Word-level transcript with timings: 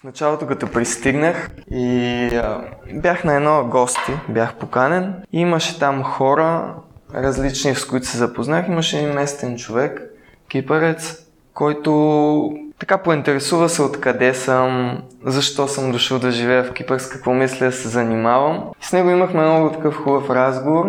В 0.00 0.04
началото, 0.04 0.46
като 0.46 0.66
пристигнах 0.72 1.50
и 1.70 2.28
а, 2.34 2.60
бях 2.92 3.24
на 3.24 3.34
едно 3.34 3.64
гости, 3.70 4.12
бях 4.28 4.54
поканен 4.54 5.14
имаше 5.32 5.78
там 5.78 6.02
хора, 6.02 6.74
различни, 7.14 7.74
с 7.74 7.84
които 7.84 8.06
се 8.06 8.18
запознах. 8.18 8.68
Имаше 8.68 8.98
един 8.98 9.14
местен 9.14 9.56
човек, 9.56 10.02
кипарец, 10.48 11.26
който 11.54 12.52
така 12.78 12.98
поинтересува 12.98 13.68
се 13.68 13.82
откъде 13.82 14.34
съм, 14.34 14.98
защо 15.26 15.68
съм 15.68 15.92
дошъл 15.92 16.18
да 16.18 16.30
живея 16.30 16.64
в 16.64 16.72
Кипър, 16.72 16.98
с 16.98 17.08
какво 17.08 17.32
мисля 17.34 17.66
да 17.66 17.72
се 17.72 17.88
занимавам. 17.88 18.64
С 18.80 18.92
него 18.92 19.10
имахме 19.10 19.42
много 19.42 19.72
такъв 19.72 19.96
хубав 19.96 20.30
разговор 20.30 20.86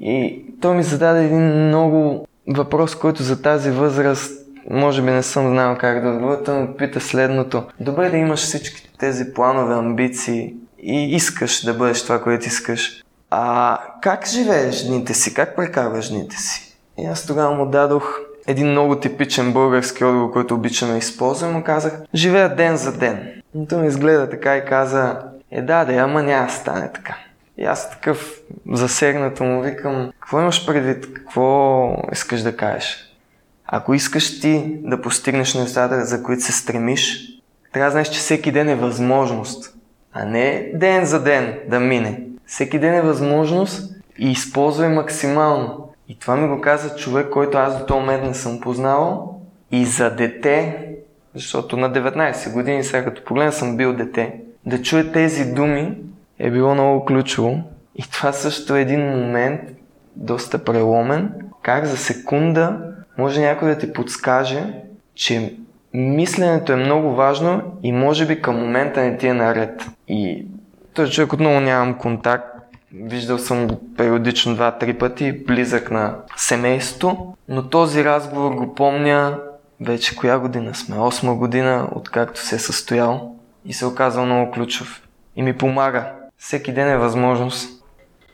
и 0.00 0.44
той 0.60 0.76
ми 0.76 0.82
зададе 0.82 1.24
един 1.24 1.66
много 1.66 2.26
въпрос, 2.48 2.94
който 2.94 3.22
за 3.22 3.42
тази 3.42 3.70
възраст 3.70 4.39
може 4.70 5.02
би 5.02 5.10
не 5.10 5.22
съм 5.22 5.48
знал 5.48 5.76
как 5.78 6.02
да 6.02 6.08
отговоря. 6.08 6.60
Ме 6.60 6.76
пита 6.76 7.00
следното. 7.00 7.62
Добре 7.80 8.10
да 8.10 8.16
имаш 8.16 8.40
всички 8.40 8.90
тези 8.98 9.34
планове, 9.34 9.74
амбиции 9.74 10.54
и 10.82 11.14
искаш 11.14 11.64
да 11.64 11.74
бъдеш 11.74 12.02
това, 12.02 12.22
което 12.22 12.46
искаш. 12.46 13.02
А 13.30 13.78
как 14.02 14.28
живееш 14.28 14.84
дните 14.84 15.14
си? 15.14 15.34
Как 15.34 15.56
прекарваш 15.56 16.08
дните 16.08 16.36
си? 16.36 16.76
И 16.98 17.06
аз 17.06 17.26
тогава 17.26 17.54
му 17.54 17.66
дадох 17.66 18.18
един 18.46 18.70
много 18.70 18.96
типичен 18.96 19.52
български 19.52 20.04
отговор, 20.04 20.32
който 20.32 20.54
обичам 20.54 20.90
да 20.90 20.96
използвам, 20.96 21.52
му 21.52 21.62
казах, 21.64 22.00
живея 22.14 22.56
ден 22.56 22.76
за 22.76 22.92
ден. 22.98 23.42
И 23.54 23.68
той 23.68 23.80
ми 23.80 23.86
изгледа 23.86 24.30
така 24.30 24.56
и 24.56 24.64
каза, 24.64 25.18
е 25.50 25.62
да, 25.62 25.84
да, 25.84 25.92
ама 25.92 26.22
няма 26.22 26.50
стане 26.50 26.92
така. 26.92 27.16
И 27.58 27.64
аз 27.64 27.90
такъв 27.90 28.40
засегнато 28.72 29.44
му 29.44 29.62
викам, 29.62 30.12
какво 30.20 30.40
имаш 30.40 30.66
предвид, 30.66 31.14
какво 31.14 31.96
искаш 32.12 32.42
да 32.42 32.56
кажеш? 32.56 33.09
Ако 33.72 33.94
искаш 33.94 34.40
ти 34.40 34.78
да 34.82 35.00
постигнеш 35.00 35.54
нещата, 35.54 36.04
за 36.04 36.22
които 36.22 36.42
се 36.42 36.52
стремиш, 36.52 37.28
трябва 37.72 37.86
да 37.86 37.90
знаеш, 37.90 38.08
че 38.08 38.18
всеки 38.18 38.52
ден 38.52 38.68
е 38.68 38.74
възможност, 38.74 39.74
а 40.12 40.24
не 40.24 40.70
ден 40.74 41.04
за 41.04 41.22
ден 41.22 41.58
да 41.68 41.80
мине. 41.80 42.22
Всеки 42.46 42.78
ден 42.78 42.94
е 42.94 43.02
възможност 43.02 43.94
и 44.18 44.30
използвай 44.30 44.88
максимално. 44.88 45.92
И 46.08 46.18
това 46.18 46.36
ми 46.36 46.48
го 46.48 46.60
каза 46.60 46.96
човек, 46.96 47.30
който 47.30 47.58
аз 47.58 47.78
до 47.78 47.86
този 47.86 48.00
момент 48.00 48.24
не 48.24 48.34
съм 48.34 48.60
познавал. 48.60 49.40
И 49.72 49.84
за 49.84 50.10
дете, 50.10 50.86
защото 51.34 51.76
на 51.76 51.92
19 51.92 52.52
години, 52.52 52.84
сега 52.84 53.04
като 53.04 53.24
погледна 53.24 53.52
съм 53.52 53.76
бил 53.76 53.92
дете, 53.92 54.34
да 54.66 54.82
чуе 54.82 55.12
тези 55.12 55.52
думи 55.52 55.96
е 56.38 56.50
било 56.50 56.74
много 56.74 57.04
ключово. 57.04 57.62
И 57.96 58.02
това 58.02 58.32
също 58.32 58.76
е 58.76 58.80
един 58.80 59.00
момент, 59.00 59.60
доста 60.16 60.64
преломен, 60.64 61.32
как 61.62 61.84
за 61.84 61.96
секунда 61.96 62.78
може 63.20 63.40
някой 63.40 63.68
да 63.68 63.78
ти 63.78 63.92
подскаже, 63.92 64.64
че 65.14 65.54
мисленето 65.94 66.72
е 66.72 66.76
много 66.76 67.14
важно 67.14 67.62
и 67.82 67.92
може 67.92 68.26
би 68.26 68.42
към 68.42 68.56
момента 68.56 69.00
не 69.00 69.16
ти 69.16 69.26
е 69.26 69.34
наред. 69.34 69.86
И 70.08 70.46
този 70.94 71.12
човек 71.12 71.32
отново 71.32 71.60
нямам 71.60 71.98
контакт, 71.98 72.60
Виждал 72.94 73.38
съм 73.38 73.66
го 73.66 73.80
периодично 73.96 74.54
два-три 74.54 74.98
пъти, 74.98 75.44
близък 75.44 75.90
на 75.90 76.16
семейство, 76.36 77.36
но 77.48 77.68
този 77.68 78.04
разговор 78.04 78.54
го 78.54 78.74
помня 78.74 79.38
вече 79.80 80.16
коя 80.16 80.38
година 80.38 80.74
сме? 80.74 80.98
Осма 80.98 81.34
година, 81.34 81.88
откакто 81.92 82.40
се 82.40 82.54
е 82.54 82.58
състоял 82.58 83.34
и 83.64 83.72
се 83.72 83.86
оказал 83.86 84.26
много 84.26 84.50
ключов. 84.50 85.02
И 85.36 85.42
ми 85.42 85.52
помага. 85.52 86.12
Всеки 86.38 86.72
ден 86.72 86.88
е 86.88 86.96
възможност 86.96 87.79